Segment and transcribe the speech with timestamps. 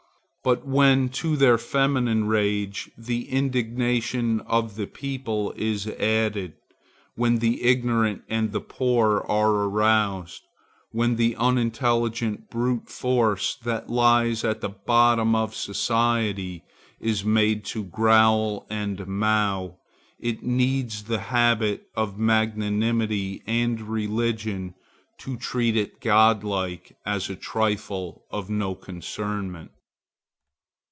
[0.43, 6.53] But when to their feminine rage the indignation of the people is added,
[7.13, 10.41] when the ignorant and the poor are aroused,
[10.89, 16.63] when the unintelligent brute force that lies at the bottom of society
[16.99, 19.77] is made to growl and mow,
[20.19, 24.73] it needs the habit of magnanimity and religion
[25.19, 29.69] to treat it godlike as a trifle of no concernment.